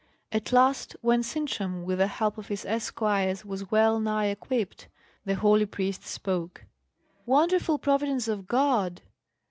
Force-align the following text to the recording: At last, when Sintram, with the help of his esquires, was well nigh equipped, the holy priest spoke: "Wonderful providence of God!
At 0.31 0.51
last, 0.51 0.95
when 1.01 1.21
Sintram, 1.21 1.83
with 1.85 1.99
the 1.99 2.07
help 2.07 2.39
of 2.39 2.47
his 2.47 2.65
esquires, 2.65 3.45
was 3.45 3.69
well 3.69 3.99
nigh 3.99 4.29
equipped, 4.29 4.87
the 5.25 5.35
holy 5.35 5.67
priest 5.67 6.05
spoke: 6.07 6.63
"Wonderful 7.27 7.77
providence 7.77 8.27
of 8.27 8.47
God! 8.47 9.03